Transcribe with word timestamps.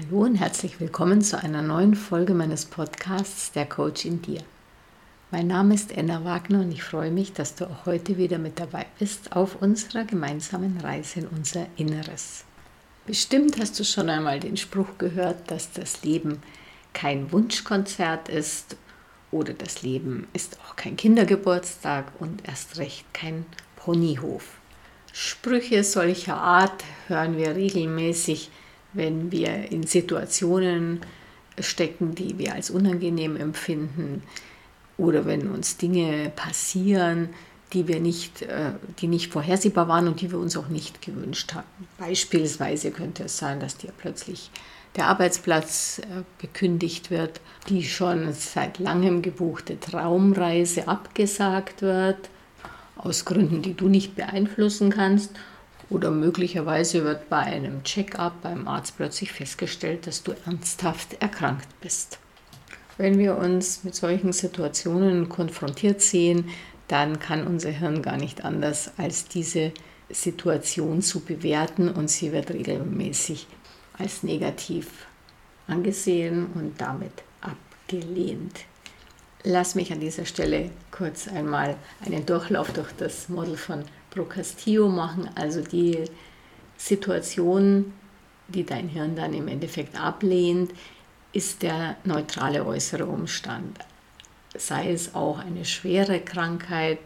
Hallo 0.00 0.22
und 0.22 0.36
herzlich 0.36 0.80
willkommen 0.80 1.20
zu 1.20 1.42
einer 1.42 1.60
neuen 1.60 1.94
Folge 1.94 2.32
meines 2.32 2.64
Podcasts 2.64 3.52
Der 3.52 3.66
Coach 3.66 4.06
in 4.06 4.22
dir. 4.22 4.40
Mein 5.30 5.46
Name 5.46 5.74
ist 5.74 5.92
Enna 5.92 6.24
Wagner 6.24 6.60
und 6.60 6.72
ich 6.72 6.82
freue 6.82 7.10
mich, 7.10 7.34
dass 7.34 7.54
du 7.54 7.66
auch 7.66 7.86
heute 7.86 8.16
wieder 8.16 8.38
mit 8.38 8.58
dabei 8.58 8.86
bist 8.98 9.32
auf 9.32 9.60
unserer 9.60 10.04
gemeinsamen 10.04 10.78
Reise 10.78 11.20
in 11.20 11.26
unser 11.26 11.66
Inneres. 11.76 12.44
Bestimmt 13.04 13.58
hast 13.60 13.78
du 13.78 13.84
schon 13.84 14.08
einmal 14.08 14.40
den 14.40 14.56
Spruch 14.56 14.96
gehört, 14.96 15.50
dass 15.50 15.72
das 15.72 16.02
Leben 16.02 16.40
kein 16.94 17.30
Wunschkonzert 17.30 18.30
ist 18.30 18.76
oder 19.30 19.52
das 19.52 19.82
Leben 19.82 20.28
ist 20.32 20.58
auch 20.60 20.76
kein 20.76 20.96
Kindergeburtstag 20.96 22.10
und 22.20 22.48
erst 22.48 22.78
recht 22.78 23.04
kein 23.12 23.44
Ponyhof. 23.76 24.60
Sprüche 25.12 25.84
solcher 25.84 26.36
Art 26.36 26.84
hören 27.08 27.36
wir 27.36 27.54
regelmäßig 27.54 28.50
wenn 28.92 29.30
wir 29.32 29.70
in 29.70 29.84
Situationen 29.84 31.00
stecken, 31.58 32.14
die 32.14 32.38
wir 32.38 32.54
als 32.54 32.70
unangenehm 32.70 33.36
empfinden 33.36 34.22
oder 34.96 35.26
wenn 35.26 35.48
uns 35.50 35.76
Dinge 35.76 36.30
passieren, 36.34 37.30
die 37.72 37.86
wir 37.86 38.00
nicht, 38.00 38.42
äh, 38.42 38.72
die 38.98 39.06
nicht 39.06 39.32
vorhersehbar 39.32 39.88
waren 39.88 40.08
und 40.08 40.20
die 40.20 40.30
wir 40.30 40.38
uns 40.38 40.56
auch 40.56 40.68
nicht 40.68 41.02
gewünscht 41.02 41.54
hatten. 41.54 41.86
Beispielsweise 41.98 42.90
könnte 42.90 43.24
es 43.24 43.38
sein, 43.38 43.60
dass 43.60 43.76
dir 43.76 43.92
plötzlich 43.96 44.50
der 44.96 45.06
Arbeitsplatz 45.06 46.00
äh, 46.00 46.22
gekündigt 46.38 47.10
wird, 47.10 47.40
die 47.68 47.84
schon 47.84 48.32
seit 48.32 48.78
langem 48.78 49.22
gebuchte 49.22 49.78
Traumreise 49.78 50.88
abgesagt 50.88 51.82
wird, 51.82 52.28
aus 52.96 53.24
Gründen, 53.24 53.62
die 53.62 53.74
du 53.74 53.88
nicht 53.88 54.16
beeinflussen 54.16 54.90
kannst 54.90 55.30
oder 55.90 56.10
möglicherweise 56.10 57.04
wird 57.04 57.28
bei 57.28 57.38
einem 57.40 57.82
Check-up 57.82 58.42
beim 58.42 58.66
Arzt 58.68 58.96
plötzlich 58.96 59.32
festgestellt, 59.32 60.06
dass 60.06 60.22
du 60.22 60.32
ernsthaft 60.46 61.20
erkrankt 61.20 61.68
bist. 61.80 62.18
Wenn 62.96 63.18
wir 63.18 63.36
uns 63.36 63.82
mit 63.82 63.94
solchen 63.94 64.32
Situationen 64.32 65.28
konfrontiert 65.28 66.00
sehen, 66.00 66.48
dann 66.86 67.18
kann 67.18 67.46
unser 67.46 67.70
Hirn 67.70 68.02
gar 68.02 68.16
nicht 68.16 68.44
anders, 68.44 68.92
als 68.96 69.26
diese 69.26 69.72
Situation 70.08 71.02
zu 71.02 71.20
bewerten 71.20 71.88
und 71.88 72.08
sie 72.08 72.32
wird 72.32 72.50
regelmäßig 72.50 73.46
als 73.98 74.22
negativ 74.22 75.06
angesehen 75.66 76.46
und 76.54 76.80
damit 76.80 77.12
abgelehnt. 77.40 78.60
Lass 79.44 79.74
mich 79.74 79.92
an 79.92 80.00
dieser 80.00 80.26
Stelle 80.26 80.70
kurz 80.90 81.28
einmal 81.28 81.76
einen 82.04 82.26
Durchlauf 82.26 82.72
durch 82.72 82.92
das 82.98 83.28
Model 83.28 83.56
von 83.56 83.84
Procastillo 84.10 84.88
machen, 84.88 85.30
also 85.34 85.60
die 85.60 86.04
Situation, 86.76 87.92
die 88.48 88.64
dein 88.64 88.88
Hirn 88.88 89.14
dann 89.14 89.34
im 89.34 89.48
Endeffekt 89.48 89.98
ablehnt, 90.00 90.72
ist 91.32 91.62
der 91.62 91.96
neutrale 92.04 92.66
äußere 92.66 93.06
Umstand. 93.06 93.78
Sei 94.56 94.92
es 94.92 95.14
auch 95.14 95.38
eine 95.38 95.64
schwere 95.64 96.20
Krankheit, 96.20 96.98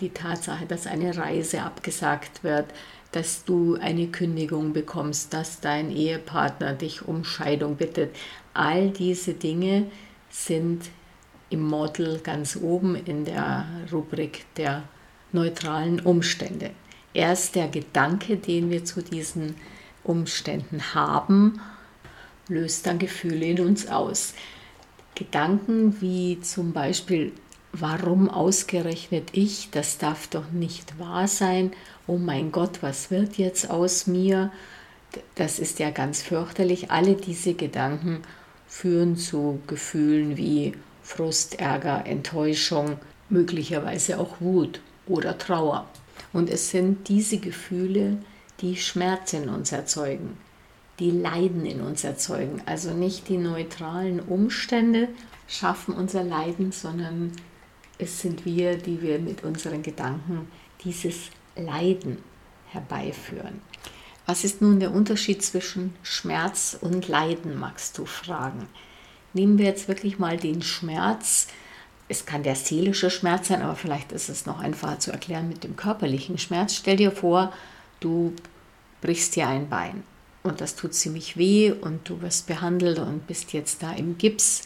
die 0.00 0.10
Tatsache, 0.10 0.66
dass 0.66 0.86
eine 0.86 1.16
Reise 1.16 1.62
abgesagt 1.62 2.42
wird, 2.42 2.66
dass 3.12 3.44
du 3.44 3.76
eine 3.76 4.08
Kündigung 4.08 4.72
bekommst, 4.72 5.32
dass 5.32 5.60
dein 5.60 5.90
Ehepartner 5.90 6.74
dich 6.74 7.06
um 7.06 7.24
Scheidung 7.24 7.76
bittet. 7.76 8.14
All 8.54 8.90
diese 8.90 9.34
Dinge 9.34 9.90
sind 10.30 10.90
im 11.48 11.62
Model 11.62 12.18
ganz 12.18 12.56
oben 12.56 12.96
in 12.96 13.24
der 13.24 13.66
Rubrik 13.92 14.44
der 14.56 14.82
neutralen 15.36 16.00
Umstände. 16.00 16.70
Erst 17.14 17.54
der 17.54 17.68
Gedanke, 17.68 18.36
den 18.36 18.70
wir 18.70 18.84
zu 18.84 19.02
diesen 19.02 19.54
Umständen 20.02 20.94
haben, 20.94 21.60
löst 22.48 22.86
dann 22.86 22.98
Gefühle 22.98 23.46
in 23.46 23.60
uns 23.60 23.88
aus. 23.88 24.34
Gedanken 25.14 26.00
wie 26.00 26.40
zum 26.40 26.72
Beispiel, 26.72 27.32
warum 27.72 28.28
ausgerechnet 28.28 29.30
ich, 29.32 29.70
das 29.70 29.98
darf 29.98 30.26
doch 30.28 30.50
nicht 30.50 30.98
wahr 30.98 31.28
sein, 31.28 31.72
oh 32.06 32.18
mein 32.18 32.52
Gott, 32.52 32.82
was 32.82 33.10
wird 33.10 33.38
jetzt 33.38 33.70
aus 33.70 34.06
mir, 34.06 34.50
das 35.34 35.58
ist 35.58 35.78
ja 35.78 35.90
ganz 35.90 36.22
fürchterlich. 36.22 36.90
Alle 36.90 37.14
diese 37.14 37.54
Gedanken 37.54 38.22
führen 38.66 39.16
zu 39.16 39.60
Gefühlen 39.66 40.36
wie 40.36 40.74
Frust, 41.02 41.58
Ärger, 41.58 42.04
Enttäuschung, 42.06 42.98
möglicherweise 43.30 44.18
auch 44.18 44.40
Wut 44.40 44.80
oder 45.06 45.38
Trauer. 45.38 45.86
Und 46.32 46.50
es 46.50 46.70
sind 46.70 47.08
diese 47.08 47.38
Gefühle, 47.38 48.18
die 48.60 48.76
Schmerz 48.76 49.32
in 49.32 49.48
uns 49.48 49.72
erzeugen, 49.72 50.36
die 50.98 51.10
Leiden 51.10 51.66
in 51.66 51.80
uns 51.80 52.04
erzeugen. 52.04 52.62
Also 52.66 52.92
nicht 52.92 53.28
die 53.28 53.38
neutralen 53.38 54.20
Umstände 54.20 55.08
schaffen 55.46 55.94
unser 55.94 56.24
Leiden, 56.24 56.72
sondern 56.72 57.32
es 57.98 58.20
sind 58.20 58.44
wir, 58.44 58.76
die 58.76 59.00
wir 59.02 59.18
mit 59.18 59.44
unseren 59.44 59.82
Gedanken 59.82 60.48
dieses 60.84 61.30
Leiden 61.56 62.18
herbeiführen. 62.68 63.60
Was 64.26 64.44
ist 64.44 64.60
nun 64.60 64.80
der 64.80 64.92
Unterschied 64.92 65.42
zwischen 65.42 65.94
Schmerz 66.02 66.76
und 66.80 67.08
Leiden, 67.08 67.58
magst 67.58 67.96
du 67.96 68.06
fragen? 68.06 68.66
Nehmen 69.32 69.58
wir 69.58 69.66
jetzt 69.66 69.86
wirklich 69.86 70.18
mal 70.18 70.36
den 70.36 70.62
Schmerz, 70.62 71.46
es 72.08 72.26
kann 72.26 72.42
der 72.42 72.54
seelische 72.54 73.10
Schmerz 73.10 73.48
sein, 73.48 73.62
aber 73.62 73.74
vielleicht 73.74 74.12
ist 74.12 74.28
es 74.28 74.46
noch 74.46 74.60
einfacher 74.60 74.98
zu 74.98 75.12
erklären 75.12 75.48
mit 75.48 75.64
dem 75.64 75.76
körperlichen 75.76 76.38
Schmerz. 76.38 76.74
Stell 76.74 76.96
dir 76.96 77.10
vor, 77.10 77.52
du 78.00 78.32
brichst 79.00 79.36
dir 79.36 79.48
ein 79.48 79.68
Bein 79.68 80.04
und 80.42 80.60
das 80.60 80.76
tut 80.76 80.94
ziemlich 80.94 81.36
weh 81.36 81.72
und 81.72 82.08
du 82.08 82.22
wirst 82.22 82.46
behandelt 82.46 82.98
und 82.98 83.26
bist 83.26 83.52
jetzt 83.52 83.82
da 83.82 83.92
im 83.92 84.18
Gips 84.18 84.62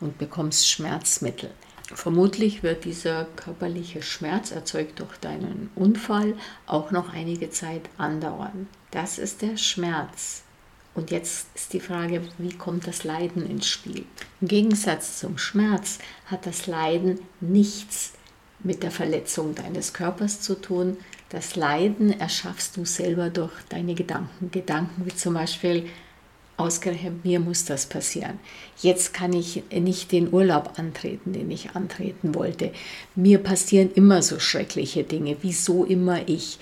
und 0.00 0.18
bekommst 0.18 0.68
Schmerzmittel. 0.68 1.50
Vermutlich 1.94 2.62
wird 2.62 2.84
dieser 2.84 3.24
körperliche 3.36 4.02
Schmerz 4.02 4.50
erzeugt 4.50 5.00
durch 5.00 5.16
deinen 5.18 5.70
Unfall 5.74 6.34
auch 6.66 6.90
noch 6.90 7.14
einige 7.14 7.50
Zeit 7.50 7.88
andauern. 7.96 8.68
Das 8.90 9.18
ist 9.18 9.42
der 9.42 9.56
Schmerz. 9.56 10.42
Und 10.98 11.12
jetzt 11.12 11.46
ist 11.54 11.72
die 11.74 11.78
Frage, 11.78 12.22
wie 12.38 12.52
kommt 12.52 12.88
das 12.88 13.04
Leiden 13.04 13.48
ins 13.48 13.68
Spiel? 13.68 14.04
Im 14.40 14.48
Gegensatz 14.48 15.20
zum 15.20 15.38
Schmerz 15.38 16.00
hat 16.26 16.44
das 16.44 16.66
Leiden 16.66 17.20
nichts 17.40 18.14
mit 18.64 18.82
der 18.82 18.90
Verletzung 18.90 19.54
deines 19.54 19.92
Körpers 19.92 20.40
zu 20.40 20.60
tun. 20.60 20.96
Das 21.28 21.54
Leiden 21.54 22.18
erschaffst 22.18 22.76
du 22.76 22.84
selber 22.84 23.30
durch 23.30 23.52
deine 23.68 23.94
Gedanken. 23.94 24.50
Gedanken 24.50 25.06
wie 25.06 25.14
zum 25.14 25.34
Beispiel, 25.34 25.88
ausgerechnet 26.56 27.24
mir 27.24 27.38
muss 27.38 27.64
das 27.64 27.86
passieren. 27.86 28.40
Jetzt 28.78 29.14
kann 29.14 29.32
ich 29.32 29.62
nicht 29.70 30.10
den 30.10 30.32
Urlaub 30.32 30.80
antreten, 30.80 31.32
den 31.32 31.48
ich 31.52 31.76
antreten 31.76 32.34
wollte. 32.34 32.72
Mir 33.14 33.38
passieren 33.38 33.92
immer 33.94 34.20
so 34.22 34.40
schreckliche 34.40 35.04
Dinge. 35.04 35.36
Wieso 35.42 35.84
immer 35.84 36.28
ich? 36.28 36.58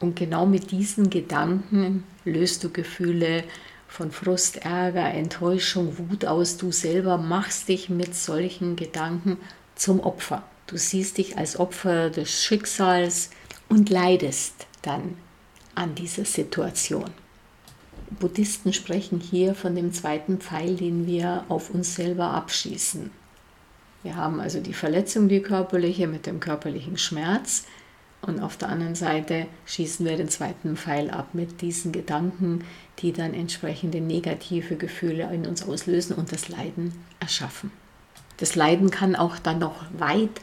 Und 0.00 0.16
genau 0.16 0.46
mit 0.46 0.70
diesen 0.70 1.10
Gedanken 1.10 2.04
löst 2.24 2.64
du 2.64 2.70
Gefühle 2.70 3.44
von 3.88 4.10
Frust, 4.10 4.58
Ärger, 4.58 5.12
Enttäuschung, 5.12 5.96
Wut 5.96 6.24
aus. 6.24 6.58
Du 6.58 6.70
selber 6.72 7.16
machst 7.16 7.68
dich 7.68 7.88
mit 7.88 8.14
solchen 8.14 8.76
Gedanken 8.76 9.38
zum 9.74 10.00
Opfer. 10.00 10.42
Du 10.66 10.76
siehst 10.76 11.18
dich 11.18 11.38
als 11.38 11.58
Opfer 11.58 12.10
des 12.10 12.44
Schicksals 12.44 13.30
und 13.68 13.88
leidest 13.88 14.66
dann 14.82 15.16
an 15.74 15.94
dieser 15.94 16.24
Situation. 16.24 17.10
Buddhisten 18.18 18.72
sprechen 18.72 19.20
hier 19.20 19.54
von 19.54 19.74
dem 19.74 19.92
zweiten 19.92 20.38
Pfeil, 20.38 20.76
den 20.76 21.06
wir 21.06 21.44
auf 21.48 21.70
uns 21.70 21.94
selber 21.94 22.30
abschießen. 22.30 23.10
Wir 24.02 24.16
haben 24.16 24.40
also 24.40 24.60
die 24.60 24.74
Verletzung, 24.74 25.28
die 25.28 25.40
körperliche, 25.40 26.06
mit 26.06 26.26
dem 26.26 26.38
körperlichen 26.38 26.96
Schmerz. 26.96 27.64
Und 28.26 28.40
auf 28.40 28.56
der 28.56 28.68
anderen 28.68 28.96
Seite 28.96 29.46
schießen 29.66 30.04
wir 30.04 30.16
den 30.16 30.28
zweiten 30.28 30.76
Pfeil 30.76 31.10
ab 31.10 31.28
mit 31.32 31.60
diesen 31.60 31.92
Gedanken, 31.92 32.64
die 32.98 33.12
dann 33.12 33.34
entsprechende 33.34 34.00
negative 34.00 34.76
Gefühle 34.76 35.32
in 35.32 35.46
uns 35.46 35.66
auslösen 35.66 36.16
und 36.16 36.32
das 36.32 36.48
Leiden 36.48 36.92
erschaffen. 37.20 37.70
Das 38.38 38.56
Leiden 38.56 38.90
kann 38.90 39.14
auch 39.14 39.38
dann 39.38 39.60
noch 39.60 39.84
weit, 39.96 40.40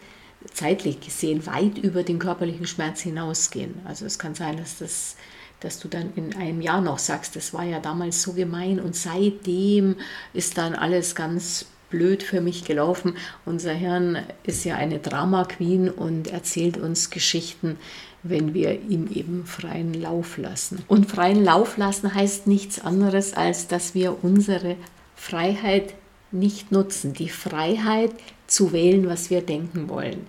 zeitlich 0.53 1.01
gesehen, 1.01 1.45
weit 1.45 1.77
über 1.77 2.03
den 2.03 2.19
körperlichen 2.19 2.67
Schmerz 2.67 3.01
hinausgehen. 3.01 3.75
Also 3.85 4.05
es 4.05 4.17
kann 4.17 4.35
sein, 4.35 4.57
dass, 4.57 4.77
das, 4.77 5.15
dass 5.59 5.79
du 5.79 5.87
dann 5.87 6.13
in 6.15 6.35
einem 6.35 6.61
Jahr 6.61 6.81
noch 6.81 6.99
sagst, 6.99 7.35
das 7.35 7.53
war 7.53 7.63
ja 7.63 7.79
damals 7.79 8.21
so 8.21 8.33
gemein 8.33 8.79
und 8.79 8.95
seitdem 8.95 9.95
ist 10.33 10.57
dann 10.57 10.73
alles 10.75 11.15
ganz 11.15 11.65
blöd 11.93 12.23
für 12.23 12.41
mich 12.41 12.65
gelaufen. 12.65 13.15
Unser 13.45 13.71
Hirn 13.71 14.17
ist 14.43 14.65
ja 14.65 14.75
eine 14.75 14.97
Drama 14.97 15.45
Queen 15.45 15.89
und 15.89 16.27
erzählt 16.27 16.77
uns 16.77 17.11
Geschichten, 17.11 17.77
wenn 18.23 18.55
wir 18.55 18.81
ihm 18.81 19.07
eben 19.13 19.45
freien 19.45 19.93
Lauf 19.93 20.37
lassen. 20.37 20.83
Und 20.87 21.05
freien 21.05 21.43
Lauf 21.43 21.77
lassen 21.77 22.15
heißt 22.15 22.47
nichts 22.47 22.79
anderes, 22.79 23.35
als 23.35 23.67
dass 23.67 23.93
wir 23.93 24.23
unsere 24.23 24.75
Freiheit 25.15 25.93
nicht 26.31 26.71
nutzen. 26.71 27.13
Die 27.13 27.29
Freiheit 27.29 28.11
zu 28.47 28.73
wählen, 28.73 29.07
was 29.07 29.29
wir 29.29 29.41
denken 29.41 29.87
wollen. 29.87 30.25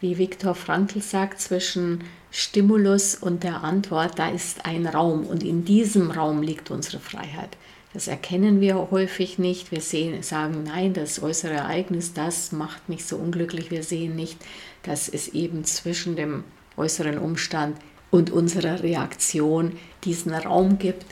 Wie 0.00 0.16
Viktor 0.16 0.54
Frankl 0.54 1.02
sagt, 1.02 1.42
zwischen 1.42 2.04
Stimulus 2.30 3.14
und 3.14 3.44
der 3.44 3.62
Antwort, 3.62 4.18
da 4.18 4.30
ist 4.30 4.64
ein 4.64 4.86
Raum 4.86 5.26
und 5.26 5.42
in 5.42 5.66
diesem 5.66 6.10
Raum 6.10 6.42
liegt 6.42 6.70
unsere 6.70 7.00
Freiheit. 7.00 7.58
Das 7.94 8.08
erkennen 8.08 8.60
wir 8.60 8.90
häufig 8.90 9.38
nicht. 9.38 9.70
Wir 9.70 9.82
sehen, 9.82 10.22
sagen, 10.22 10.62
nein, 10.64 10.94
das 10.94 11.22
äußere 11.22 11.52
Ereignis, 11.52 12.14
das 12.14 12.52
macht 12.52 12.88
mich 12.88 13.04
so 13.04 13.16
unglücklich. 13.16 13.70
Wir 13.70 13.82
sehen 13.82 14.16
nicht, 14.16 14.38
dass 14.82 15.08
es 15.08 15.28
eben 15.28 15.64
zwischen 15.64 16.16
dem 16.16 16.44
äußeren 16.76 17.18
Umstand 17.18 17.76
und 18.10 18.30
unserer 18.30 18.82
Reaktion 18.82 19.72
diesen 20.04 20.32
Raum 20.32 20.78
gibt, 20.78 21.04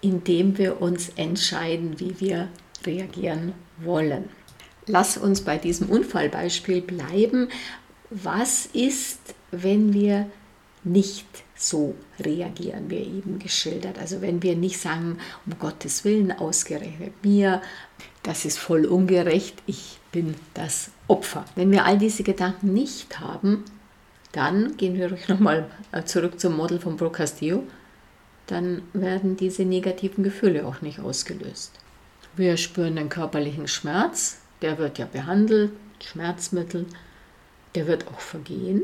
in 0.00 0.22
dem 0.24 0.58
wir 0.58 0.82
uns 0.82 1.10
entscheiden, 1.16 1.98
wie 1.98 2.20
wir 2.20 2.48
reagieren 2.84 3.54
wollen. 3.78 4.24
Lass 4.86 5.16
uns 5.16 5.42
bei 5.42 5.58
diesem 5.58 5.88
Unfallbeispiel 5.88 6.80
bleiben. 6.82 7.48
Was 8.10 8.66
ist, 8.66 9.34
wenn 9.50 9.92
wir 9.92 10.30
nicht 10.84 11.26
so 11.58 11.94
reagieren, 12.20 12.88
wie 12.88 12.96
eben 12.96 13.38
geschildert. 13.38 13.98
Also 13.98 14.22
wenn 14.22 14.42
wir 14.42 14.56
nicht 14.56 14.80
sagen, 14.80 15.18
um 15.44 15.58
Gottes 15.58 16.04
Willen, 16.04 16.32
ausgerechnet 16.32 17.12
mir, 17.24 17.60
das 18.22 18.44
ist 18.44 18.58
voll 18.58 18.86
ungerecht, 18.86 19.62
ich 19.66 19.98
bin 20.12 20.34
das 20.54 20.90
Opfer. 21.08 21.44
Wenn 21.56 21.70
wir 21.70 21.84
all 21.84 21.98
diese 21.98 22.22
Gedanken 22.22 22.72
nicht 22.72 23.18
haben, 23.20 23.64
dann 24.32 24.76
gehen 24.76 24.94
wir 24.94 25.16
nochmal 25.28 25.68
zurück 26.04 26.38
zum 26.38 26.56
Model 26.56 26.78
von 26.78 26.96
Bro 26.96 27.10
Castillo, 27.10 27.64
dann 28.46 28.82
werden 28.92 29.36
diese 29.36 29.64
negativen 29.64 30.24
Gefühle 30.24 30.66
auch 30.66 30.80
nicht 30.80 31.00
ausgelöst. 31.00 31.72
Wir 32.36 32.56
spüren 32.56 32.96
den 32.96 33.08
körperlichen 33.08 33.68
Schmerz, 33.68 34.38
der 34.62 34.78
wird 34.78 34.98
ja 34.98 35.06
behandelt, 35.06 35.72
Schmerzmittel, 36.00 36.86
der 37.74 37.86
wird 37.86 38.06
auch 38.08 38.20
vergehen 38.20 38.82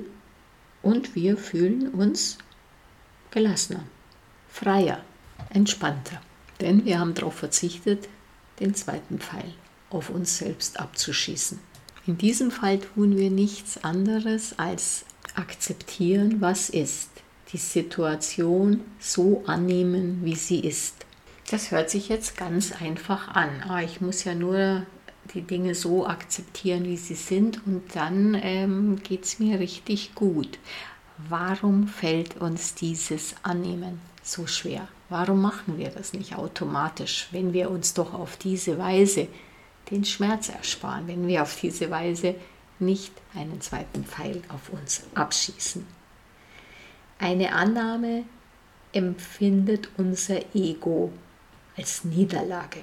und 0.83 1.15
wir 1.15 1.37
fühlen 1.37 1.89
uns 1.91 2.39
gelassener, 3.35 3.85
freier, 4.49 5.01
entspannter. 5.51 6.21
Denn 6.61 6.85
wir 6.85 7.01
haben 7.01 7.15
darauf 7.15 7.35
verzichtet, 7.35 8.09
den 8.61 8.75
zweiten 8.75 9.19
Pfeil 9.19 9.53
auf 9.91 10.09
uns 10.09 10.39
selbst 10.39 10.81
abzuschießen. 10.81 11.59
In 12.07 12.17
diesem 12.17 12.51
Fall 12.51 12.79
tun 12.79 13.17
wir 13.17 13.31
nichts 13.31 13.83
anderes 13.83 14.59
als 14.59 15.05
akzeptieren, 15.35 16.41
was 16.41 16.71
ist, 16.71 17.11
die 17.53 17.59
Situation 17.59 18.81
so 19.01 19.43
annehmen, 19.47 20.21
wie 20.23 20.37
sie 20.37 20.61
ist. 20.61 21.05
Das 21.51 21.71
hört 21.71 21.91
sich 21.91 22.09
jetzt 22.09 22.37
ganz 22.37 22.73
einfach 22.73 23.29
an. 23.29 23.49
Ah, 23.69 23.83
ich 23.83 24.01
muss 24.01 24.25
ja 24.25 24.35
nur 24.35 24.87
die 25.33 25.43
Dinge 25.43 25.75
so 25.75 26.07
akzeptieren, 26.07 26.85
wie 26.85 26.97
sie 26.97 27.15
sind 27.15 27.67
und 27.67 27.83
dann 27.95 28.39
ähm, 28.41 29.03
geht 29.03 29.25
es 29.25 29.39
mir 29.39 29.59
richtig 29.59 30.15
gut. 30.15 30.59
Warum 31.17 31.87
fällt 31.87 32.39
uns 32.39 32.75
dieses 32.75 33.37
Annehmen 33.45 34.01
so 34.23 34.47
schwer? 34.47 34.89
Warum 35.09 35.43
machen 35.43 35.79
wir 35.79 35.91
das 35.91 36.13
nicht 36.13 36.35
automatisch, 36.35 37.29
wenn 37.31 37.53
wir 37.53 37.71
uns 37.71 37.95
doch 37.95 38.15
auf 38.15 38.37
diese 38.37 38.79
Weise 38.79 39.29
den 39.91 40.05
Schmerz 40.05 40.49
ersparen, 40.49 41.07
wenn 41.07 41.29
wir 41.29 41.43
auf 41.43 41.61
diese 41.61 41.89
Weise 41.91 42.35
nicht 42.81 43.13
einen 43.35 43.61
zweiten 43.61 44.05
Pfeil 44.05 44.43
auf 44.49 44.71
uns 44.71 45.05
abschießen? 45.15 45.87
Eine 47.21 47.53
Annahme 47.53 48.25
empfindet 48.93 49.89
unser 49.97 50.41
Ego 50.55 51.13
als 51.77 52.03
Niederlage. 52.03 52.83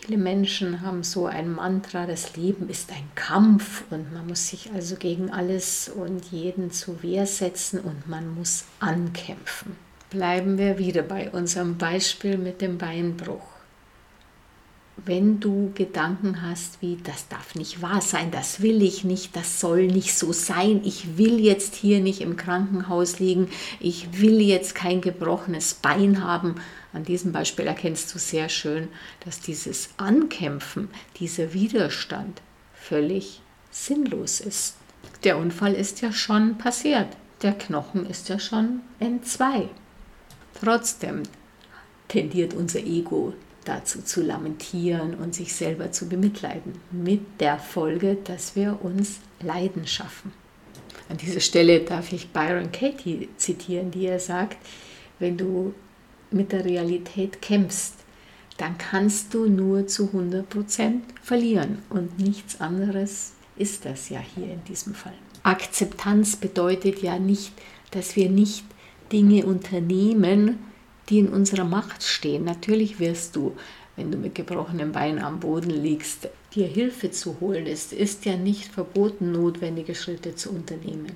Viele 0.00 0.18
Menschen 0.18 0.82
haben 0.82 1.02
so 1.02 1.26
ein 1.26 1.50
Mantra, 1.50 2.06
das 2.06 2.36
Leben 2.36 2.68
ist 2.68 2.90
ein 2.90 3.08
Kampf 3.14 3.82
und 3.90 4.12
man 4.12 4.26
muss 4.26 4.48
sich 4.48 4.70
also 4.72 4.96
gegen 4.96 5.30
alles 5.30 5.88
und 5.88 6.26
jeden 6.26 6.70
zu 6.70 7.02
Wehr 7.02 7.26
setzen 7.26 7.80
und 7.80 8.06
man 8.06 8.34
muss 8.34 8.66
ankämpfen. 8.78 9.76
Bleiben 10.10 10.58
wir 10.58 10.78
wieder 10.78 11.02
bei 11.02 11.30
unserem 11.30 11.78
Beispiel 11.78 12.36
mit 12.36 12.60
dem 12.60 12.78
Beinbruch. 12.78 13.55
Wenn 15.04 15.40
du 15.40 15.72
Gedanken 15.74 16.40
hast 16.40 16.80
wie, 16.80 16.96
das 17.04 17.28
darf 17.28 17.54
nicht 17.54 17.82
wahr 17.82 18.00
sein, 18.00 18.30
das 18.30 18.62
will 18.62 18.82
ich 18.82 19.04
nicht, 19.04 19.36
das 19.36 19.60
soll 19.60 19.88
nicht 19.88 20.16
so 20.16 20.32
sein, 20.32 20.80
ich 20.84 21.18
will 21.18 21.38
jetzt 21.38 21.74
hier 21.74 22.00
nicht 22.00 22.22
im 22.22 22.36
Krankenhaus 22.36 23.18
liegen, 23.18 23.48
ich 23.78 24.20
will 24.20 24.40
jetzt 24.40 24.74
kein 24.74 25.02
gebrochenes 25.02 25.74
Bein 25.74 26.24
haben, 26.24 26.54
an 26.94 27.04
diesem 27.04 27.30
Beispiel 27.30 27.66
erkennst 27.66 28.14
du 28.14 28.18
sehr 28.18 28.48
schön, 28.48 28.88
dass 29.20 29.40
dieses 29.40 29.90
Ankämpfen, 29.98 30.88
dieser 31.18 31.52
Widerstand 31.52 32.40
völlig 32.72 33.42
sinnlos 33.70 34.40
ist. 34.40 34.76
Der 35.22 35.36
Unfall 35.36 35.74
ist 35.74 36.00
ja 36.00 36.10
schon 36.10 36.56
passiert. 36.56 37.08
Der 37.42 37.52
Knochen 37.52 38.06
ist 38.06 38.30
ja 38.30 38.38
schon 38.38 38.80
entzwei. 38.98 39.68
Trotzdem 40.58 41.24
tendiert 42.08 42.54
unser 42.54 42.80
Ego 42.80 43.34
dazu 43.68 44.02
zu 44.02 44.22
lamentieren 44.22 45.14
und 45.14 45.34
sich 45.34 45.54
selber 45.54 45.92
zu 45.92 46.08
bemitleiden, 46.08 46.74
mit 46.90 47.40
der 47.40 47.58
Folge, 47.58 48.16
dass 48.24 48.56
wir 48.56 48.78
uns 48.82 49.18
Leiden 49.40 49.86
schaffen. 49.86 50.32
An 51.08 51.18
dieser 51.18 51.40
Stelle 51.40 51.80
darf 51.80 52.12
ich 52.12 52.30
Byron 52.30 52.72
Katie 52.72 53.28
zitieren, 53.36 53.90
die 53.90 54.06
er 54.06 54.18
sagt, 54.18 54.56
wenn 55.18 55.36
du 55.36 55.74
mit 56.30 56.52
der 56.52 56.64
Realität 56.64 57.40
kämpfst, 57.40 57.94
dann 58.56 58.78
kannst 58.78 59.34
du 59.34 59.46
nur 59.46 59.86
zu 59.86 60.06
100% 60.06 61.00
verlieren. 61.22 61.78
Und 61.90 62.18
nichts 62.18 62.60
anderes 62.60 63.34
ist 63.56 63.84
das 63.84 64.08
ja 64.08 64.20
hier 64.34 64.52
in 64.52 64.64
diesem 64.64 64.94
Fall. 64.94 65.14
Akzeptanz 65.42 66.36
bedeutet 66.36 67.02
ja 67.02 67.18
nicht, 67.18 67.52
dass 67.90 68.16
wir 68.16 68.28
nicht 68.28 68.64
Dinge 69.12 69.46
unternehmen, 69.46 70.58
die 71.08 71.18
in 71.20 71.28
unserer 71.28 71.64
Macht 71.64 72.02
stehen. 72.02 72.44
Natürlich 72.44 72.98
wirst 72.98 73.36
du, 73.36 73.56
wenn 73.96 74.10
du 74.10 74.18
mit 74.18 74.34
gebrochenem 74.34 74.92
Bein 74.92 75.22
am 75.22 75.40
Boden 75.40 75.70
liegst, 75.70 76.28
dir 76.54 76.66
Hilfe 76.66 77.10
zu 77.10 77.40
holen. 77.40 77.66
Es 77.66 77.92
ist 77.92 78.24
ja 78.24 78.36
nicht 78.36 78.72
verboten, 78.72 79.32
notwendige 79.32 79.94
Schritte 79.94 80.34
zu 80.34 80.50
unternehmen. 80.50 81.12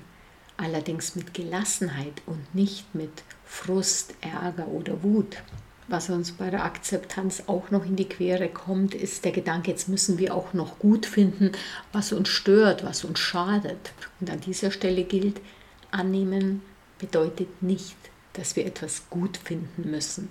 Allerdings 0.57 1.15
mit 1.15 1.33
Gelassenheit 1.33 2.21
und 2.25 2.53
nicht 2.53 2.93
mit 2.93 3.23
Frust, 3.45 4.13
Ärger 4.21 4.67
oder 4.67 5.03
Wut. 5.03 5.37
Was 5.87 6.09
uns 6.09 6.31
bei 6.31 6.49
der 6.49 6.63
Akzeptanz 6.63 7.43
auch 7.47 7.69
noch 7.69 7.85
in 7.85 7.95
die 7.97 8.07
Quere 8.07 8.47
kommt, 8.47 8.93
ist 8.93 9.25
der 9.25 9.33
Gedanke, 9.33 9.71
jetzt 9.71 9.89
müssen 9.89 10.19
wir 10.19 10.33
auch 10.33 10.53
noch 10.53 10.79
gut 10.79 11.05
finden, 11.05 11.51
was 11.91 12.13
uns 12.13 12.29
stört, 12.29 12.85
was 12.85 13.03
uns 13.03 13.19
schadet. 13.19 13.91
Und 14.19 14.29
an 14.29 14.39
dieser 14.39 14.71
Stelle 14.71 15.03
gilt, 15.03 15.41
annehmen 15.89 16.61
bedeutet 16.97 17.61
nicht, 17.61 17.97
dass 18.33 18.55
wir 18.55 18.65
etwas 18.65 19.09
gut 19.09 19.37
finden 19.37 19.89
müssen. 19.89 20.29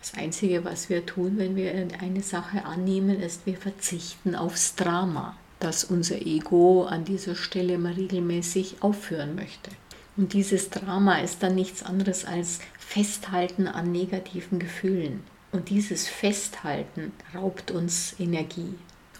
Das 0.00 0.14
Einzige, 0.14 0.64
was 0.64 0.88
wir 0.88 1.04
tun, 1.04 1.34
wenn 1.36 1.56
wir 1.56 1.72
eine 2.00 2.22
Sache 2.22 2.64
annehmen, 2.64 3.20
ist, 3.20 3.44
wir 3.44 3.56
verzichten 3.56 4.34
aufs 4.34 4.74
Drama, 4.74 5.36
das 5.58 5.84
unser 5.84 6.22
Ego 6.22 6.84
an 6.84 7.04
dieser 7.04 7.34
Stelle 7.34 7.76
mal 7.76 7.92
regelmäßig 7.92 8.76
aufführen 8.80 9.34
möchte. 9.34 9.70
Und 10.16 10.32
dieses 10.32 10.70
Drama 10.70 11.18
ist 11.18 11.42
dann 11.42 11.54
nichts 11.54 11.82
anderes 11.82 12.24
als 12.24 12.60
Festhalten 12.78 13.68
an 13.68 13.92
negativen 13.92 14.58
Gefühlen. 14.58 15.22
Und 15.52 15.68
dieses 15.68 16.08
Festhalten 16.08 17.12
raubt 17.34 17.70
uns 17.70 18.14
Energie 18.18 18.74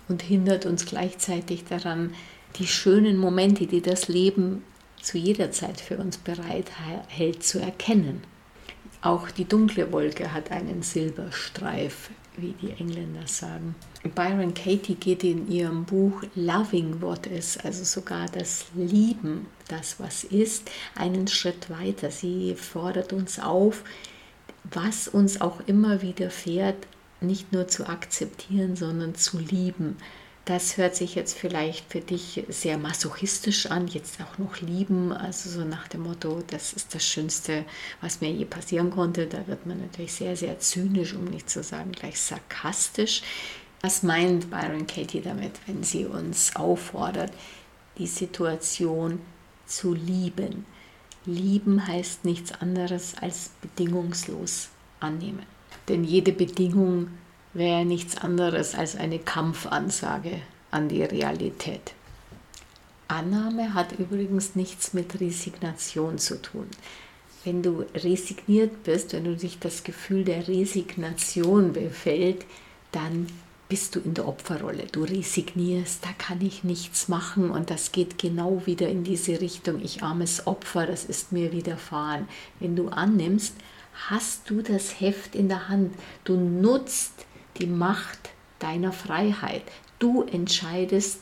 und 0.09 0.23
hindert 0.23 0.67
uns 0.67 0.87
gleichzeitig 0.87 1.65
daran, 1.65 2.15
die 2.57 2.67
schönen 2.67 3.17
Momente, 3.17 3.67
die 3.67 3.81
das 3.81 4.09
Leben 4.09 4.63
zu 5.03 5.19
jeder 5.19 5.51
Zeit 5.53 5.81
für 5.81 5.97
uns 5.97 6.19
bereithält, 6.19 7.43
zu 7.43 7.59
erkennen. 7.59 8.23
Auch 9.03 9.31
die 9.31 9.47
dunkle 9.47 9.93
Wolke 9.93 10.33
hat 10.33 10.51
einen 10.51 10.83
Silberstreif 10.83 12.11
wie 12.37 12.53
die 12.53 12.71
Engländer 12.73 13.27
sagen. 13.27 13.75
Byron 14.15 14.55
Katie 14.55 14.95
geht 14.95 15.25
in 15.25 15.51
ihrem 15.51 15.85
Buch 15.85 16.23
Loving 16.35 17.01
What 17.01 17.27
Is, 17.27 17.59
also 17.59 17.85
sogar 17.85 18.27
das 18.27 18.67
Lieben, 18.75 19.47
das 19.69 20.01
was 20.01 20.25
ist, 20.25 20.71
einen 20.95 21.29
Schritt 21.29 21.71
weiter. 21.71 22.11
Sie 22.11 22.55
fordert 22.55 23.13
uns 23.13 23.39
auf, 23.39 23.83
was 24.65 25.09
uns 25.09 25.41
auch 25.41 25.61
immer 25.67 26.03
widerfährt, 26.03 26.87
nicht 27.21 27.53
nur 27.53 27.69
zu 27.69 27.87
akzeptieren, 27.89 28.77
sondern 28.77 29.15
zu 29.15 29.39
lieben. 29.39 29.97
Das 30.47 30.79
hört 30.79 30.97
sich 30.97 31.15
jetzt 31.15 31.39
vielleicht 31.39 31.93
für 31.93 32.01
dich 32.01 32.45
sehr 32.49 32.79
masochistisch 32.79 33.67
an, 33.67 33.87
jetzt 33.87 34.19
auch 34.21 34.39
noch 34.39 34.61
lieben, 34.61 35.13
also 35.13 35.51
so 35.51 35.65
nach 35.65 35.87
dem 35.87 36.03
Motto, 36.03 36.43
das 36.47 36.73
ist 36.73 36.95
das 36.95 37.07
Schönste, 37.07 37.65
was 38.01 38.21
mir 38.21 38.31
je 38.31 38.47
passieren 38.47 38.91
konnte. 38.91 39.27
Da 39.27 39.47
wird 39.47 39.67
man 39.67 39.81
natürlich 39.81 40.15
sehr, 40.15 40.37
sehr 40.37 40.59
zynisch, 40.59 41.15
um 41.15 41.25
nicht 41.25 41.51
zu 41.51 41.63
sagen 41.63 41.93
gleich 41.93 42.19
sarkastisch. 42.19 43.23
Was 43.83 44.03
meint 44.03 44.51
Byron 44.51 44.87
Katie 44.87 45.21
damit, 45.21 45.53
wenn 45.67 45.83
sie 45.83 46.05
uns 46.07 46.57
auffordert, 46.57 47.33
die 47.99 48.07
Situation 48.07 49.21
zu 49.67 49.95
lieben? 49.95 50.67
Lieben 51.27 51.87
heißt 51.87 52.25
nichts 52.25 52.53
anderes 52.53 53.15
als 53.21 53.51
bedingungslos 53.61 54.71
annehmen. 55.01 55.47
Denn 55.89 56.03
jede 56.03 56.33
Bedingung 56.33 57.09
wäre 57.53 57.85
nichts 57.85 58.17
anderes 58.17 58.75
als 58.75 58.97
eine 58.97 59.19
Kampfansage 59.19 60.41
an 60.71 60.89
die 60.89 61.03
Realität. 61.03 61.95
Annahme 63.09 63.75
hat 63.75 63.99
übrigens 63.99 64.55
nichts 64.55 64.93
mit 64.95 65.21
Resignation 65.21 66.19
zu 66.19 66.41
tun. 66.41 66.69
wenn 67.45 67.63
du 67.63 67.87
resigniert 67.95 68.85
bist, 68.85 69.13
wenn 69.15 69.25
du 69.25 69.35
dich 69.35 69.59
das 69.59 69.83
Gefühl 69.83 70.25
der 70.25 70.47
Resignation 70.47 71.73
befällt, 71.73 72.45
dann 72.93 73.29
bist 73.69 73.95
du 73.95 74.01
in 74.01 74.15
der 74.15 74.29
Opferrolle. 74.29 74.87
Du 74.91 75.05
resignierst, 75.05 76.05
da 76.05 76.11
kann 76.19 76.41
ich 76.43 76.65
nichts 76.65 77.09
machen 77.09 77.51
und 77.51 77.71
das 77.71 77.93
geht 77.93 78.19
genau 78.19 78.63
wieder 78.67 78.89
in 78.89 79.05
diese 79.05 79.41
Richtung. 79.41 79.81
Ich 79.83 80.03
armes 80.03 80.47
Opfer, 80.47 80.87
das 80.87 81.05
ist 81.05 81.33
mir 81.33 81.53
widerfahren. 81.53 82.29
Wenn 82.59 82.77
du 82.77 82.89
annimmst, 82.89 83.55
hast 84.09 84.51
du 84.51 84.61
das 84.61 85.01
Heft 85.01 85.35
in 85.35 85.49
der 85.49 85.69
Hand. 85.69 85.95
Du 86.25 86.37
nutzt 86.37 87.27
die 87.59 87.67
Macht 87.67 88.31
deiner 88.59 88.93
Freiheit. 88.93 89.63
Du 89.99 90.23
entscheidest, 90.23 91.21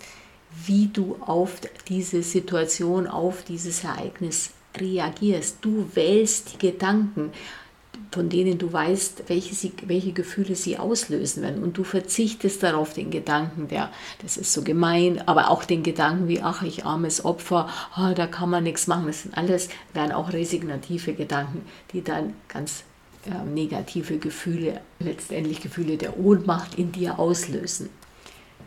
wie 0.66 0.86
du 0.86 1.16
auf 1.20 1.60
diese 1.88 2.22
Situation, 2.22 3.06
auf 3.06 3.44
dieses 3.44 3.84
Ereignis 3.84 4.50
reagierst. 4.76 5.58
Du 5.60 5.90
wählst 5.94 6.54
die 6.54 6.58
Gedanken 6.58 7.32
von 8.10 8.28
denen 8.28 8.58
du 8.58 8.72
weißt, 8.72 9.24
welche, 9.28 9.54
sie, 9.54 9.72
welche 9.86 10.12
Gefühle 10.12 10.54
sie 10.54 10.78
auslösen 10.78 11.42
werden. 11.42 11.62
Und 11.62 11.76
du 11.76 11.84
verzichtest 11.84 12.62
darauf 12.62 12.94
den 12.94 13.10
Gedanken, 13.10 13.68
der, 13.68 13.90
das 14.22 14.36
ist 14.36 14.52
so 14.52 14.62
gemein, 14.62 15.26
aber 15.26 15.50
auch 15.50 15.64
den 15.64 15.82
Gedanken 15.82 16.28
wie, 16.28 16.40
ach, 16.40 16.62
ich 16.62 16.84
armes 16.84 17.24
Opfer, 17.24 17.68
oh, 17.96 18.14
da 18.14 18.26
kann 18.26 18.50
man 18.50 18.64
nichts 18.64 18.86
machen. 18.86 19.06
Das 19.06 19.22
sind 19.22 19.36
alles, 19.36 19.68
werden 19.92 20.12
auch 20.12 20.32
resignative 20.32 21.12
Gedanken, 21.12 21.66
die 21.92 22.02
dann 22.02 22.34
ganz 22.48 22.84
äh, 23.26 23.44
negative 23.44 24.18
Gefühle, 24.18 24.80
letztendlich 24.98 25.60
Gefühle 25.60 25.96
der 25.96 26.18
Ohnmacht 26.18 26.76
in 26.76 26.92
dir 26.92 27.18
auslösen. 27.18 27.90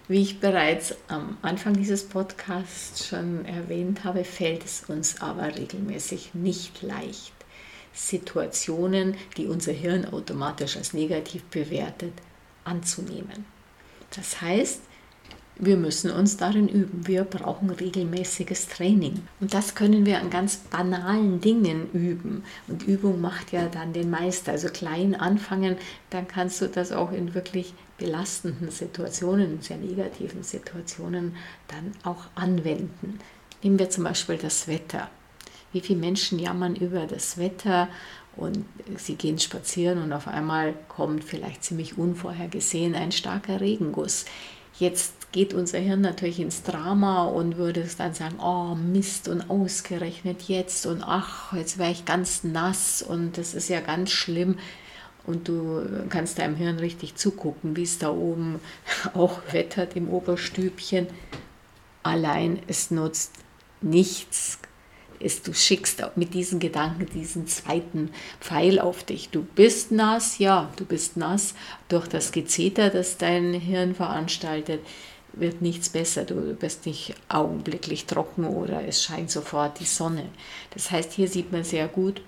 Wie 0.08 0.22
ich 0.22 0.40
bereits 0.40 0.96
am 1.08 1.38
Anfang 1.42 1.74
dieses 1.74 2.04
Podcasts 2.04 3.08
schon 3.08 3.46
erwähnt 3.46 4.04
habe, 4.04 4.24
fällt 4.24 4.66
es 4.66 4.84
uns 4.88 5.22
aber 5.22 5.56
regelmäßig 5.56 6.34
nicht 6.34 6.82
leicht 6.82 7.34
Situationen, 7.94 9.16
die 9.38 9.48
unser 9.48 9.74
Hirn 9.74 10.06
automatisch 10.06 10.78
als 10.78 10.94
negativ 10.94 11.44
bewertet, 11.46 12.14
anzunehmen. 12.64 13.46
Das 14.16 14.42
heißt, 14.42 14.82
wir 15.56 15.78
müssen 15.78 16.10
uns 16.12 16.38
darin 16.38 16.68
üben. 16.68 17.08
Wir 17.08 17.24
brauchen 17.24 17.70
regelmäßiges 17.70 18.68
Training. 18.68 19.22
Und 19.40 19.54
das 19.54 19.76
können 19.76 20.06
wir 20.06 20.20
an 20.20 20.30
ganz 20.30 20.58
banalen 20.58 21.40
Dingen 21.40 21.90
üben. 21.94 22.44
Und 22.68 22.84
Übung 22.84 23.22
macht 23.22 23.52
ja 23.52 23.68
dann 23.68 23.94
den 23.94 24.10
Meister. 24.10 24.54
Also 24.54 24.70
klein 24.70 25.14
anfangen, 25.14 25.78
dann 26.10 26.28
kannst 26.28 26.62
du 26.62 26.68
das 26.68 26.92
auch 26.92 27.12
in 27.12 27.36
wirklich 27.36 27.74
belastenden 27.98 28.72
Situationen, 28.72 29.62
sehr 29.62 29.78
negativen 29.78 30.42
Situationen 30.42 31.36
dann 31.68 31.92
auch 32.04 32.26
anwenden. 32.34 33.20
Nehmen 33.62 33.78
wir 33.78 33.92
zum 33.92 34.06
Beispiel 34.06 34.38
das 34.38 34.68
Wetter. 34.68 35.10
Wie 35.72 35.82
viele 35.82 36.00
Menschen 36.00 36.40
jammern 36.40 36.76
über 36.76 37.06
das 37.06 37.38
Wetter 37.38 37.88
und 38.36 38.66
sie 38.98 39.16
gehen 39.16 39.38
spazieren 39.38 40.02
und 40.02 40.14
auf 40.14 40.28
einmal 40.28 40.74
kommt 40.88 41.24
vielleicht 41.24 41.64
ziemlich 41.64 41.98
unvorhergesehen 41.98 42.96
ein 42.96 43.12
starker 43.12 43.62
Regenguss. 43.62 44.26
Jetzt 44.80 45.14
geht 45.32 45.54
unser 45.54 45.80
Hirn 45.80 46.02
natürlich 46.02 46.40
ins 46.40 46.64
Drama 46.64 47.26
und 47.26 47.58
würde 47.58 47.82
es 47.82 47.96
dann 47.96 48.14
sagen, 48.14 48.40
oh 48.42 48.76
Mist 48.76 49.28
und 49.28 49.50
ausgerechnet 49.50 50.44
jetzt 50.44 50.86
und 50.86 51.04
ach, 51.04 51.54
jetzt 51.54 51.78
wäre 51.78 51.92
ich 51.92 52.06
ganz 52.06 52.44
nass 52.44 53.02
und 53.02 53.38
das 53.38 53.54
ist 53.54 53.70
ja 53.70 53.80
ganz 53.80 54.12
schlimm. 54.12 54.58
Und 55.24 55.48
du 55.48 55.84
kannst 56.10 56.40
deinem 56.40 56.56
Hirn 56.56 56.80
richtig 56.80 57.16
zugucken, 57.16 57.78
wie 57.78 57.84
es 57.84 58.00
da 58.00 58.10
oben 58.10 58.60
auch 59.14 59.40
wettert 59.52 59.96
im 59.96 60.10
Oberstübchen. 60.10 61.08
Allein 62.04 62.60
es 62.68 62.90
nutzt 62.90 63.34
nichts, 63.82 64.58
ist, 65.22 65.48
du 65.48 65.54
schickst 65.54 66.04
mit 66.16 66.34
diesen 66.34 66.60
Gedanken 66.60 67.06
diesen 67.06 67.48
zweiten 67.48 68.10
Pfeil 68.40 68.80
auf 68.80 69.04
dich. 69.04 69.30
Du 69.30 69.44
bist 69.44 69.92
nass, 69.92 70.40
ja, 70.40 70.72
du 70.76 70.86
bist 70.86 71.16
nass. 71.16 71.54
Durch 71.90 72.08
das 72.08 72.32
Gezeter, 72.32 72.90
das 72.90 73.18
dein 73.18 73.54
Hirn 73.54 73.96
veranstaltet, 73.96 74.82
wird 75.34 75.62
nichts 75.62 75.90
besser. 75.90 76.24
Du 76.26 76.36
bist 76.54 76.86
nicht 76.86 77.16
augenblicklich 77.30 78.06
trocken 78.06 78.46
oder 78.46 78.86
es 78.88 79.04
scheint 79.04 79.32
sofort 79.32 79.80
die 79.80 79.86
Sonne. 79.86 80.26
Das 80.74 80.92
heißt, 80.92 81.14
hier 81.14 81.28
sieht 81.28 81.52
man 81.52 81.64
sehr 81.64 81.88
gut, 81.88 82.22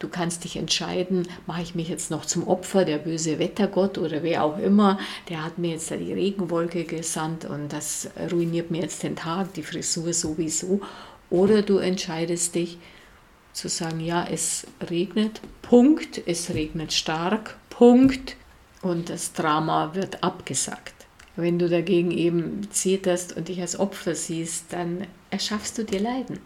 Du 0.00 0.10
kannst 0.10 0.44
dich 0.44 0.56
entscheiden, 0.56 1.26
mache 1.46 1.62
ich 1.62 1.74
mich 1.74 1.88
jetzt 1.88 2.10
noch 2.10 2.26
zum 2.26 2.46
Opfer, 2.46 2.84
der 2.84 2.98
böse 2.98 3.38
Wettergott 3.38 3.96
oder 3.96 4.22
wer 4.22 4.44
auch 4.44 4.58
immer, 4.58 4.98
der 5.30 5.42
hat 5.42 5.56
mir 5.56 5.70
jetzt 5.70 5.90
da 5.90 5.96
die 5.96 6.12
Regenwolke 6.12 6.84
gesandt 6.84 7.46
und 7.46 7.72
das 7.72 8.10
ruiniert 8.30 8.70
mir 8.70 8.82
jetzt 8.82 9.02
den 9.02 9.16
Tag, 9.16 9.54
die 9.54 9.62
Frisur 9.62 10.12
sowieso. 10.12 10.82
Oder 11.30 11.62
du 11.62 11.78
entscheidest 11.78 12.54
dich 12.54 12.76
zu 13.54 13.68
sagen, 13.68 14.00
ja, 14.00 14.26
es 14.30 14.66
regnet, 14.90 15.40
Punkt, 15.62 16.20
es 16.26 16.50
regnet 16.50 16.92
stark, 16.92 17.56
Punkt, 17.70 18.36
und 18.82 19.08
das 19.08 19.32
Drama 19.32 19.94
wird 19.94 20.22
abgesagt. 20.22 21.03
Wenn 21.36 21.58
du 21.58 21.68
dagegen 21.68 22.10
eben 22.10 22.68
zitterst 22.70 23.36
und 23.36 23.48
dich 23.48 23.60
als 23.60 23.78
Opfer 23.78 24.14
siehst, 24.14 24.72
dann 24.72 25.06
erschaffst 25.30 25.78
du 25.78 25.84
dir 25.84 26.00
Leiden. 26.00 26.38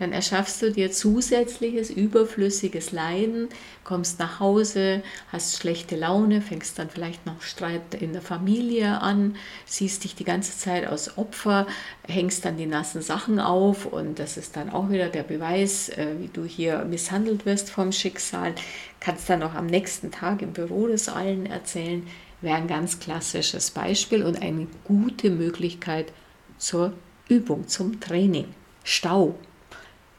Dann 0.00 0.12
erschaffst 0.12 0.62
du 0.62 0.72
dir 0.72 0.90
zusätzliches, 0.90 1.90
überflüssiges 1.90 2.90
Leiden, 2.90 3.50
kommst 3.84 4.18
nach 4.18 4.40
Hause, 4.40 5.02
hast 5.30 5.58
schlechte 5.58 5.94
Laune, 5.94 6.40
fängst 6.40 6.78
dann 6.78 6.88
vielleicht 6.88 7.26
noch 7.26 7.42
Streit 7.42 7.94
in 8.00 8.14
der 8.14 8.22
Familie 8.22 9.02
an, 9.02 9.36
siehst 9.66 10.02
dich 10.04 10.14
die 10.14 10.24
ganze 10.24 10.56
Zeit 10.56 10.86
als 10.86 11.18
Opfer, 11.18 11.66
hängst 12.08 12.46
dann 12.46 12.56
die 12.56 12.64
nassen 12.64 13.02
Sachen 13.02 13.38
auf 13.38 13.84
und 13.84 14.18
das 14.18 14.38
ist 14.38 14.56
dann 14.56 14.70
auch 14.70 14.88
wieder 14.88 15.10
der 15.10 15.22
Beweis, 15.22 15.90
äh, 15.90 16.14
wie 16.18 16.28
du 16.28 16.44
hier 16.44 16.86
misshandelt 16.86 17.44
wirst 17.44 17.68
vom 17.68 17.92
Schicksal, 17.92 18.54
kannst 19.00 19.28
dann 19.28 19.42
auch 19.42 19.54
am 19.54 19.66
nächsten 19.66 20.10
Tag 20.10 20.40
im 20.40 20.54
Büro 20.54 20.86
des 20.86 21.10
allen 21.10 21.44
erzählen, 21.44 22.06
wäre 22.40 22.56
ein 22.56 22.68
ganz 22.68 22.98
klassisches 23.00 23.70
Beispiel 23.70 24.22
und 24.22 24.40
eine 24.42 24.66
gute 24.84 25.30
Möglichkeit 25.30 26.12
zur 26.58 26.92
Übung, 27.28 27.68
zum 27.68 28.00
Training. 28.00 28.46
Stau 28.84 29.38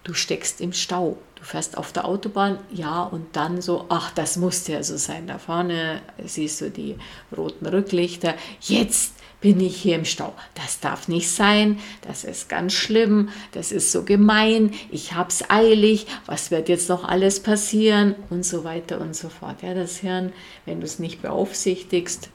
du 0.03 0.13
steckst 0.13 0.61
im 0.61 0.73
Stau. 0.73 1.17
Du 1.35 1.43
fährst 1.43 1.77
auf 1.77 1.91
der 1.91 2.05
Autobahn, 2.05 2.59
ja, 2.71 3.01
und 3.01 3.35
dann 3.35 3.61
so, 3.61 3.85
ach, 3.89 4.11
das 4.11 4.37
muss 4.37 4.67
ja 4.67 4.83
so 4.83 4.97
sein. 4.97 5.25
Da 5.25 5.39
vorne 5.39 6.01
siehst 6.23 6.61
du 6.61 6.69
die 6.69 6.97
roten 7.35 7.65
Rücklichter. 7.65 8.35
Jetzt 8.59 9.15
bin 9.41 9.59
ich 9.59 9.75
hier 9.75 9.95
im 9.95 10.05
Stau. 10.05 10.33
Das 10.53 10.79
darf 10.79 11.07
nicht 11.07 11.29
sein. 11.29 11.79
Das 12.01 12.23
ist 12.23 12.47
ganz 12.47 12.73
schlimm. 12.73 13.29
Das 13.53 13.71
ist 13.71 13.91
so 13.91 14.03
gemein. 14.03 14.71
Ich 14.91 15.13
hab's 15.13 15.43
eilig. 15.49 16.05
Was 16.27 16.51
wird 16.51 16.69
jetzt 16.69 16.89
noch 16.89 17.03
alles 17.03 17.39
passieren? 17.39 18.15
Und 18.29 18.45
so 18.45 18.63
weiter 18.63 19.01
und 19.01 19.15
so 19.15 19.29
fort. 19.29 19.63
Ja, 19.63 19.73
das 19.73 19.97
Hirn, 19.97 20.31
wenn 20.65 20.79
du 20.79 20.85
es 20.85 20.99
nicht 20.99 21.23
beaufsichtigst, 21.23 22.29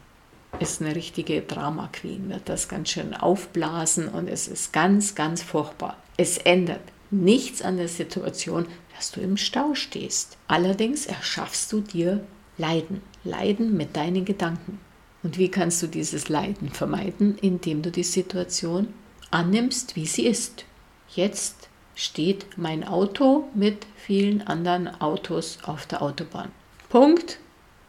ist 0.59 0.81
eine 0.81 0.95
richtige 0.95 1.41
Drama 1.41 1.87
Queen, 1.93 2.29
wird 2.29 2.49
das 2.49 2.67
ganz 2.67 2.89
schön 2.89 3.13
aufblasen 3.13 4.07
und 4.07 4.27
es 4.27 4.47
ist 4.47 4.73
ganz, 4.73 5.13
ganz 5.13 5.43
furchtbar. 5.43 5.97
Es 6.17 6.37
ändert 6.37 6.81
nichts 7.11 7.61
an 7.61 7.77
der 7.77 7.87
Situation, 7.87 8.65
dass 8.95 9.11
du 9.11 9.21
im 9.21 9.37
Stau 9.37 9.75
stehst. 9.75 10.37
Allerdings 10.47 11.05
erschaffst 11.05 11.71
du 11.71 11.81
dir 11.81 12.25
Leiden, 12.57 13.01
Leiden 13.23 13.77
mit 13.77 13.95
deinen 13.95 14.25
Gedanken. 14.25 14.79
Und 15.23 15.37
wie 15.37 15.49
kannst 15.49 15.81
du 15.83 15.87
dieses 15.87 16.29
Leiden 16.29 16.69
vermeiden? 16.69 17.37
Indem 17.39 17.81
du 17.81 17.91
die 17.91 18.03
Situation 18.03 18.93
annimmst, 19.31 19.95
wie 19.95 20.05
sie 20.05 20.25
ist. 20.25 20.65
Jetzt 21.09 21.69
steht 21.95 22.57
mein 22.57 22.83
Auto 22.83 23.47
mit 23.53 23.85
vielen 23.95 24.41
anderen 24.41 24.87
Autos 25.01 25.59
auf 25.63 25.85
der 25.85 26.01
Autobahn. 26.01 26.51
Punkt, 26.89 27.39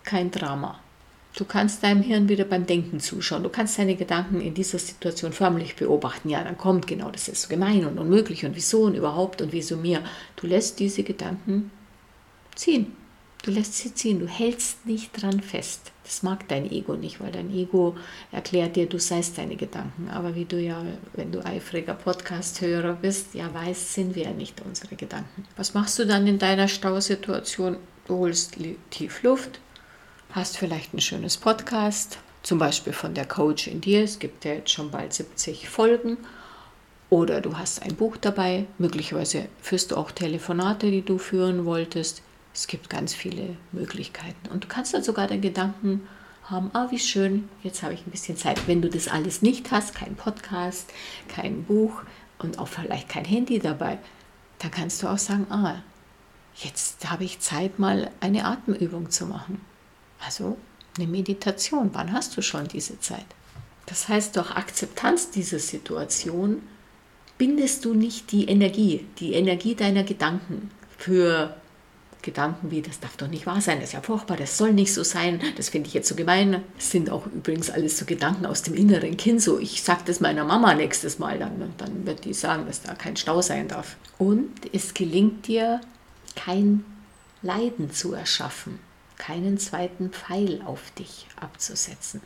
kein 0.05 0.31
Drama. 0.31 0.81
Du 1.39 1.45
kannst 1.45 1.85
deinem 1.85 2.03
Hirn 2.03 2.29
wieder 2.29 2.45
beim 2.45 2.67
Denken 2.67 2.99
zuschauen. 2.99 3.45
Du 3.45 3.49
kannst 3.49 3.79
deine 3.79 3.95
Gedanken 3.95 4.41
in 4.41 4.55
dieser 4.55 4.81
Situation 4.81 5.33
förmlich 5.33 5.77
beobachten. 5.77 6.31
Ja, 6.31 6.43
dann 6.43 6.59
kommt 6.59 6.89
genau, 6.89 7.13
das 7.13 7.29
ist 7.29 7.43
so 7.43 7.49
gemein 7.49 7.87
und 7.87 7.97
unmöglich 7.97 8.45
und 8.45 8.57
wieso 8.57 8.83
und 8.83 8.97
überhaupt 8.97 9.41
und 9.41 9.53
wieso 9.53 9.77
mir. 9.77 10.03
Du 10.35 10.49
lässt 10.49 10.81
diese 10.81 11.05
Gedanken 11.05 11.71
ziehen. 12.57 12.97
Du 13.45 13.53
lässt 13.53 13.75
sie 13.75 13.95
ziehen. 13.95 14.19
Du 14.19 14.27
hältst 14.27 14.85
nicht 14.85 15.13
dran 15.23 15.39
fest. 15.39 15.93
Das 16.03 16.25
mag 16.25 16.49
dein 16.49 16.69
Ego 16.73 16.95
nicht, 16.95 17.21
weil 17.21 17.31
dein 17.31 17.55
Ego 17.55 17.95
erklärt 18.33 18.75
dir, 18.75 18.87
du 18.87 18.99
seist 18.99 19.39
deine 19.39 19.55
Gedanken. 19.55 20.09
Aber 20.09 20.35
wie 20.35 20.45
du 20.45 20.61
ja, 20.61 20.85
wenn 21.13 21.31
du 21.31 21.47
eifriger 21.47 21.95
Podcast-Hörer 21.95 22.95
bist, 22.95 23.35
ja 23.35 23.55
weißt, 23.55 23.95
sind 23.95 24.17
wir 24.17 24.25
ja 24.25 24.33
nicht 24.33 24.61
unsere 24.63 24.97
Gedanken. 24.97 25.45
Was 25.57 25.73
machst 25.73 26.01
du 26.01 26.05
dann 26.05 26.27
in 26.27 26.41
deiner 26.41 26.67
Stausituation? 26.67 27.77
Du 28.09 28.17
holst 28.17 28.57
tief 28.91 29.23
Luft, 29.23 29.61
hast 30.31 30.59
vielleicht 30.59 30.95
ein 30.95 31.01
schönes 31.01 31.37
Podcast, 31.37 32.19
zum 32.43 32.59
Beispiel 32.59 32.93
von 32.93 33.15
der 33.15 33.27
Coach 33.27 33.67
in 33.67 33.81
dir. 33.81 34.05
Es 34.05 34.19
gibt 34.19 34.45
ja 34.45 34.53
jetzt 34.53 34.71
schon 34.71 34.91
bald 34.91 35.13
70 35.13 35.69
Folgen. 35.69 36.19
Oder 37.11 37.41
du 37.41 37.57
hast 37.57 37.83
ein 37.83 37.95
Buch 37.97 38.17
dabei. 38.19 38.67
Möglicherweise 38.77 39.49
führst 39.61 39.91
du 39.91 39.97
auch 39.97 40.11
Telefonate, 40.11 40.91
die 40.91 41.03
du 41.03 41.19
führen 41.19 41.65
wolltest. 41.65 42.23
Es 42.53 42.67
gibt 42.67 42.91
ganz 42.91 43.15
viele 43.15 43.57
Möglichkeiten. 43.73 44.49
Und 44.53 44.65
du 44.65 44.69
kannst 44.69 44.93
dann 44.93 45.03
sogar 45.03 45.27
den 45.27 45.41
Gedanken 45.41 46.07
haben, 46.45 46.71
ah, 46.75 46.89
wie 46.91 46.99
schön, 46.99 47.49
jetzt 47.63 47.83
habe 47.83 47.95
ich 47.95 48.07
ein 48.07 48.11
bisschen 48.11 48.37
Zeit. 48.37 48.67
Wenn 48.67 48.83
du 48.83 48.89
das 48.89 49.09
alles 49.09 49.43
nicht 49.43 49.71
hast, 49.71 49.95
kein 49.95 50.17
Podcast, 50.17 50.91
kein 51.29 51.65
Buch 51.65 52.03
und 52.39 52.59
auch 52.59 52.69
vielleicht 52.69 53.09
kein 53.09 53.25
Handy 53.25 53.59
dabei, 53.59 53.99
dann 54.59 54.71
kannst 54.71 55.03
du 55.03 55.09
auch 55.09 55.19
sagen, 55.19 55.47
ah, 55.51 55.83
jetzt 56.57 57.11
habe 57.11 57.25
ich 57.25 57.41
Zeit, 57.41 57.79
mal 57.79 58.11
eine 58.21 58.45
Atemübung 58.45 59.11
zu 59.11 59.27
machen. 59.27 59.61
Also 60.25 60.57
eine 60.97 61.07
Meditation. 61.07 61.91
Wann 61.93 62.13
hast 62.13 62.37
du 62.37 62.43
schon 62.43 62.69
diese 62.69 62.99
Zeit? 63.01 63.27
Das 63.87 64.09
heißt, 64.09 64.37
durch 64.37 64.51
Akzeptanz 64.51 65.31
dieser 65.31 65.59
Situation 65.59 66.63
bindest 67.39 67.85
du 67.85 67.95
nicht 67.95 68.33
die 68.33 68.47
Energie, 68.49 69.07
die 69.19 69.33
Energie 69.33 69.75
deiner 69.75 70.03
Gedanken 70.03 70.71
für 70.99 71.55
Gedanken 72.21 72.71
wie, 72.71 72.83
das 72.83 72.99
darf 72.99 73.17
doch 73.17 73.29
nicht 73.29 73.47
wahr 73.47 73.61
sein, 73.61 73.79
das 73.79 73.91
ist 73.91 73.93
ja 73.95 74.03
furchtbar, 74.03 74.37
das 74.37 74.59
soll 74.59 74.73
nicht 74.73 74.93
so 74.93 75.05
sein, 75.05 75.41
das 75.57 75.69
finde 75.69 75.87
ich 75.87 75.95
jetzt 75.95 76.09
so 76.09 76.17
gemein. 76.17 76.63
Das 76.77 76.91
sind 76.91 77.11
auch 77.11 77.27
übrigens 77.27 77.71
alles 77.71 77.97
so 77.97 78.05
Gedanken 78.05 78.45
aus 78.45 78.63
dem 78.63 78.75
inneren 78.75 79.17
Kind, 79.17 79.41
so 79.41 79.59
ich 79.59 79.83
sage 79.83 80.03
das 80.05 80.21
meiner 80.21 80.45
Mama 80.45 80.75
nächstes 80.75 81.19
Mal, 81.19 81.39
dann, 81.39 81.73
dann 81.79 82.07
wird 82.07 82.25
die 82.25 82.35
sagen, 82.35 82.67
dass 82.67 82.83
da 82.83 82.95
kein 82.95 83.17
Stau 83.17 83.41
sein 83.41 83.69
darf. 83.69 83.97
Und 84.19 84.51
es 84.73 84.95
gelingt 84.95 85.47
dir, 85.47 85.81
kein 86.35 86.85
Leiden 87.41 87.93
zu 87.93 88.13
erschaffen, 88.13 88.81
keinen 89.19 89.59
zweiten 89.59 90.11
Pfeil 90.11 90.63
auf 90.65 90.91
dich 90.93 91.27
abzusetzen. 91.41 92.21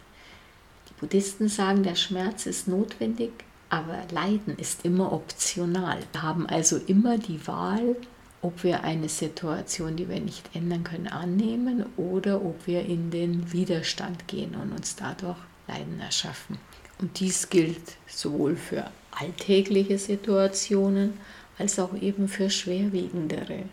Die 0.88 0.94
Buddhisten 1.00 1.48
sagen, 1.48 1.82
der 1.82 1.96
Schmerz 1.96 2.46
ist 2.46 2.68
notwendig, 2.68 3.32
aber 3.70 3.98
Leiden 4.10 4.56
ist 4.58 4.84
immer 4.84 5.12
optional. 5.12 5.98
Wir 6.12 6.22
haben 6.22 6.46
also 6.46 6.76
immer 6.76 7.18
die 7.18 7.46
Wahl, 7.46 7.96
ob 8.42 8.64
wir 8.64 8.84
eine 8.84 9.08
Situation, 9.08 9.96
die 9.96 10.08
wir 10.08 10.20
nicht 10.20 10.54
ändern 10.54 10.84
können, 10.84 11.08
annehmen 11.08 11.86
oder 11.96 12.44
ob 12.44 12.66
wir 12.66 12.84
in 12.84 13.10
den 13.10 13.52
Widerstand 13.52 14.26
gehen 14.26 14.54
und 14.54 14.72
uns 14.72 14.96
dadurch 14.96 15.38
Leiden 15.68 16.00
erschaffen. 16.00 16.58
Und 17.00 17.18
dies 17.20 17.48
gilt 17.48 17.96
sowohl 18.06 18.56
für 18.56 18.90
alltägliche 19.12 19.98
Situationen 19.98 21.14
als 21.58 21.78
auch 21.78 21.94
eben 21.94 22.28
für 22.28 22.50
schwerwiegendere 22.50 23.64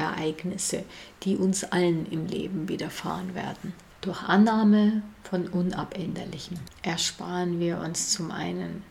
Ereignisse, 0.00 0.84
die 1.22 1.36
uns 1.36 1.64
allen 1.64 2.06
im 2.10 2.26
Leben 2.26 2.68
widerfahren 2.68 3.34
werden. 3.34 3.72
Durch 4.00 4.22
Annahme 4.22 5.02
von 5.24 5.46
Unabänderlichem 5.46 6.58
ersparen 6.82 7.60
wir 7.60 7.78
uns 7.78 8.10
zum 8.10 8.30
einen 8.30 8.82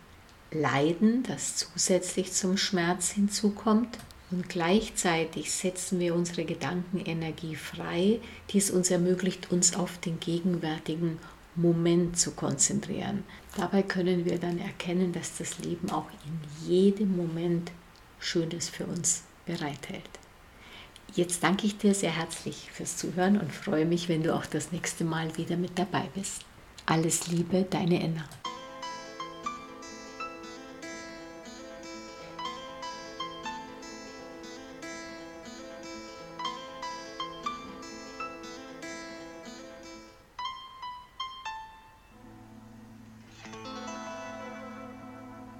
Leiden, 0.51 1.23
das 1.23 1.55
zusätzlich 1.55 2.31
zum 2.33 2.57
Schmerz 2.57 3.11
hinzukommt, 3.11 3.97
und 4.31 4.47
gleichzeitig 4.47 5.51
setzen 5.51 5.99
wir 5.99 6.13
unsere 6.13 6.45
Gedankenenergie 6.45 7.55
frei, 7.55 8.19
die 8.51 8.59
es 8.59 8.69
uns 8.69 8.91
ermöglicht, 8.91 9.51
uns 9.51 9.75
auf 9.75 9.97
den 9.97 10.19
gegenwärtigen 10.19 11.17
Moment 11.55 12.19
zu 12.19 12.31
konzentrieren. 12.31 13.23
Dabei 13.57 13.81
können 13.81 14.25
wir 14.25 14.37
dann 14.37 14.59
erkennen, 14.59 15.13
dass 15.13 15.37
das 15.37 15.57
Leben 15.57 15.89
auch 15.89 16.07
in 16.25 16.69
jedem 16.69 17.17
Moment 17.17 17.71
Schönes 18.19 18.69
für 18.69 18.85
uns 18.85 19.23
bereithält. 19.45 20.18
Jetzt 21.15 21.43
danke 21.43 21.65
ich 21.65 21.77
dir 21.77 21.93
sehr 21.93 22.15
herzlich 22.15 22.69
fürs 22.71 22.97
Zuhören 22.97 23.39
und 23.39 23.51
freue 23.51 23.85
mich, 23.85 24.09
wenn 24.09 24.23
du 24.23 24.35
auch 24.35 24.45
das 24.45 24.71
nächste 24.71 25.03
Mal 25.03 25.35
wieder 25.37 25.57
mit 25.57 25.77
dabei 25.77 26.07
bist. 26.13 26.45
Alles 26.85 27.27
Liebe, 27.27 27.65
deine 27.69 28.01
Enna. 28.01 28.23